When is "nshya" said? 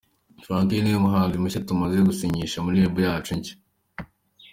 3.37-3.55